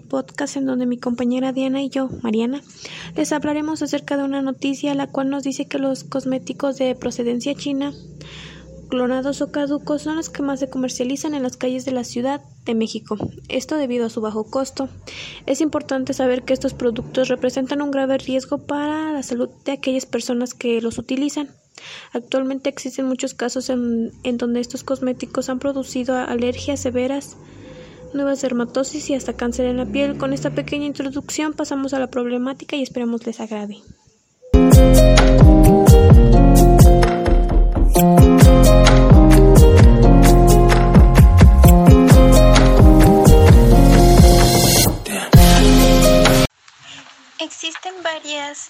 podcast 0.00 0.56
en 0.56 0.66
donde 0.66 0.86
mi 0.86 0.96
compañera 0.96 1.52
Diana 1.52 1.82
y 1.82 1.90
yo, 1.90 2.08
Mariana, 2.22 2.62
les 3.16 3.32
hablaremos 3.32 3.82
acerca 3.82 4.16
de 4.16 4.24
una 4.24 4.42
noticia 4.42 4.94
la 4.94 5.06
cual 5.06 5.30
nos 5.30 5.42
dice 5.42 5.66
que 5.66 5.78
los 5.78 6.04
cosméticos 6.04 6.78
de 6.78 6.94
procedencia 6.94 7.54
china, 7.54 7.92
clonados 8.88 9.40
o 9.42 9.52
caducos, 9.52 10.02
son 10.02 10.16
los 10.16 10.30
que 10.30 10.42
más 10.42 10.60
se 10.60 10.70
comercializan 10.70 11.34
en 11.34 11.42
las 11.42 11.56
calles 11.56 11.84
de 11.84 11.92
la 11.92 12.04
Ciudad 12.04 12.42
de 12.64 12.74
México. 12.74 13.16
Esto 13.48 13.76
debido 13.76 14.06
a 14.06 14.10
su 14.10 14.20
bajo 14.20 14.44
costo. 14.44 14.88
Es 15.46 15.60
importante 15.60 16.14
saber 16.14 16.42
que 16.42 16.52
estos 16.52 16.74
productos 16.74 17.28
representan 17.28 17.82
un 17.82 17.90
grave 17.90 18.18
riesgo 18.18 18.58
para 18.58 19.12
la 19.12 19.22
salud 19.22 19.48
de 19.64 19.72
aquellas 19.72 20.06
personas 20.06 20.54
que 20.54 20.80
los 20.80 20.98
utilizan. 20.98 21.50
Actualmente 22.12 22.68
existen 22.68 23.06
muchos 23.06 23.34
casos 23.34 23.70
en, 23.70 24.12
en 24.22 24.36
donde 24.36 24.60
estos 24.60 24.84
cosméticos 24.84 25.48
han 25.48 25.58
producido 25.58 26.16
alergias 26.16 26.80
severas 26.80 27.36
nuevas 28.14 28.42
dermatosis 28.42 29.10
y 29.10 29.14
hasta 29.14 29.32
cáncer 29.32 29.66
en 29.66 29.76
la 29.78 29.86
piel. 29.86 30.18
Con 30.18 30.32
esta 30.32 30.50
pequeña 30.50 30.86
introducción 30.86 31.52
pasamos 31.52 31.94
a 31.94 31.98
la 31.98 32.08
problemática 32.08 32.76
y 32.76 32.82
esperamos 32.82 33.26
les 33.26 33.40
agrade. 33.40 33.78
Existen 47.38 47.94
varias 48.02 48.68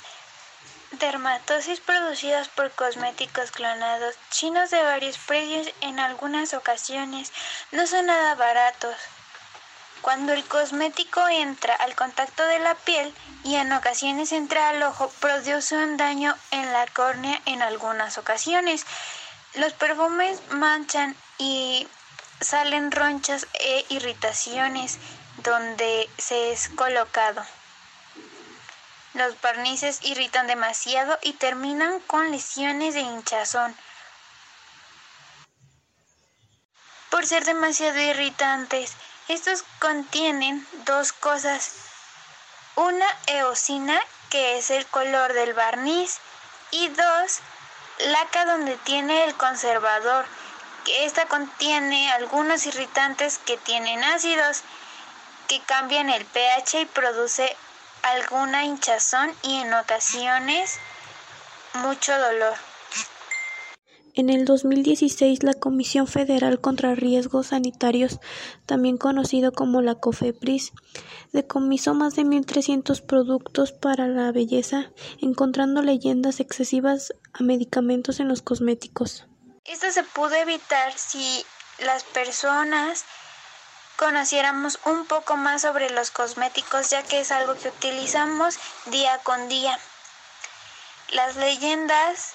dermatosis 1.01 1.81
producidas 1.81 2.49
por 2.49 2.71
cosméticos 2.73 3.51
clonados 3.51 4.15
chinos 4.31 4.71
de 4.71 4.83
varios 4.83 5.19
precios 5.19 5.69
en 5.81 5.99
algunas 5.99 6.55
ocasiones 6.55 7.33
no 7.73 7.87
son 7.87 8.07
nada 8.07 8.35
baratos. 8.35 8.95
Cuando 10.03 10.33
el 10.33 10.45
cosmético 10.45 11.27
entra 11.29 11.77
al 11.77 11.95
contacto 11.95 12.45
de 12.45 12.59
la 12.59 12.75
piel 12.75 13.15
y 13.45 13.55
en 13.55 13.73
ocasiones 13.73 14.33
entra 14.33 14.69
al 14.71 14.83
ojo, 14.83 15.09
produce 15.21 15.77
un 15.77 15.97
daño 15.97 16.37
en 16.51 16.73
la 16.73 16.89
córnea 16.89 17.41
en 17.47 17.63
algunas 17.63 18.19
ocasiones. 18.19 18.85
Los 19.55 19.73
perfumes 19.75 20.41
manchan 20.51 21.15
y 21.39 21.87
salen 22.41 22.91
ronchas 22.91 23.47
e 23.55 23.87
irritaciones 23.91 24.99
donde 25.45 26.11
se 26.19 26.53
es 26.53 26.69
colocado. 26.71 27.45
Los 29.15 29.41
barnices 29.41 30.01
irritan 30.03 30.49
demasiado 30.49 31.17
y 31.23 31.35
terminan 31.35 32.01
con 32.01 32.33
lesiones 32.33 32.95
de 32.95 33.03
hinchazón. 33.03 33.77
Por 37.11 37.25
ser 37.25 37.45
demasiado 37.45 38.01
irritantes, 38.01 38.97
estos 39.29 39.65
contienen 39.79 40.67
dos 40.85 41.13
cosas. 41.13 41.73
Una 42.77 43.07
eosina, 43.27 44.01
que 44.31 44.59
es 44.59 44.71
el 44.71 44.87
color 44.87 45.33
del 45.33 45.55
barniz, 45.55 46.19
y 46.71 46.89
dos, 46.89 47.41
laca 47.99 48.45
donde 48.45 48.77
tiene 48.79 49.25
el 49.25 49.35
conservador, 49.35 50.25
que 50.85 51.05
esta 51.05 51.27
contiene 51.27 52.11
algunos 52.13 52.67
irritantes 52.67 53.39
que 53.39 53.57
tienen 53.57 54.03
ácidos, 54.03 54.63
que 55.49 55.61
cambian 55.61 56.09
el 56.09 56.25
pH 56.25 56.81
y 56.81 56.87
produce 56.87 57.57
alguna 58.03 58.65
hinchazón 58.65 59.37
y 59.43 59.61
en 59.61 59.75
ocasiones 59.75 60.79
mucho 61.75 62.19
dolor. 62.19 62.57
En 64.15 64.29
el 64.29 64.45
2016, 64.45 65.43
la 65.43 65.55
Comisión 65.55 66.07
Federal 66.07 66.61
contra 66.61 66.95
Riesgos 66.95 67.47
Sanitarios, 67.47 68.21
también 68.67 68.99
conocido 68.99 69.53
como 69.53 69.81
la 69.81 69.95
COFEPRIS, 69.95 70.73
decomisó 71.33 71.95
más 71.95 72.15
de 72.15 72.25
1.300 72.25 73.01
productos 73.07 73.73
para 73.73 74.09
la 74.09 74.31
belleza, 74.31 74.91
encontrando 75.23 75.81
leyendas 75.81 76.41
excesivas 76.41 77.15
a 77.33 77.43
medicamentos 77.43 78.21
en 78.21 78.29
los 78.29 78.43
cosméticos. 78.43 79.25
Esto 79.65 79.91
se 79.91 80.03
pudo 80.03 80.35
evitar 80.35 80.93
si 80.95 81.43
las 81.83 82.05
personas 82.05 83.07
conociéramos 83.97 84.79
un 84.85 85.07
poco 85.07 85.37
más 85.39 85.63
sobre 85.63 85.89
los 85.89 86.11
cosméticos, 86.11 86.91
ya 86.91 87.03
que 87.03 87.21
es 87.21 87.33
algo 87.33 87.55
que 87.55 87.69
utilizamos 87.69 88.59
día 88.91 89.19
con 89.23 89.49
día. 89.49 89.79
Las 91.15 91.37
leyendas 91.37 92.35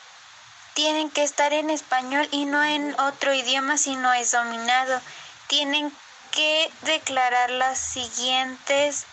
tienen 0.78 1.10
que 1.10 1.24
estar 1.24 1.54
en 1.54 1.72
español 1.72 2.28
y 2.30 2.46
no 2.46 2.64
en 2.64 2.94
otro 3.00 3.34
idioma 3.34 3.80
si 3.80 3.96
no 3.96 4.14
es 4.14 4.30
dominado. 4.30 5.02
Tienen 5.48 5.92
que 6.30 6.72
declarar 6.82 7.50
las 7.50 7.80
siguientes 7.80 9.08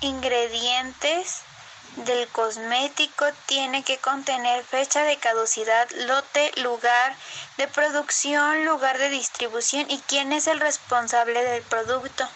ingredientes 0.00 1.42
del 1.94 2.26
cosmético 2.26 3.26
tiene 3.46 3.84
que 3.84 3.98
contener 3.98 4.64
fecha 4.64 5.04
de 5.04 5.16
caducidad, 5.18 5.88
lote, 5.90 6.50
lugar 6.56 7.14
de 7.58 7.68
producción, 7.68 8.64
lugar 8.64 8.98
de 8.98 9.08
distribución 9.08 9.88
y 9.88 10.00
quién 10.08 10.32
es 10.32 10.48
el 10.48 10.58
responsable 10.58 11.44
del 11.44 11.62
producto. 11.62 12.28